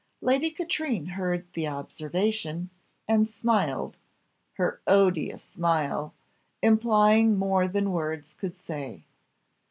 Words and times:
Lady 0.21 0.49
Katrine 0.49 1.05
heard 1.09 1.45
the 1.53 1.67
observation, 1.67 2.71
and 3.07 3.29
smiled 3.29 3.99
her 4.53 4.81
odious 4.87 5.43
smile 5.43 6.11
implying 6.63 7.37
more 7.37 7.67
than 7.67 7.91
words 7.91 8.33
could 8.39 8.55
say. 8.55 9.03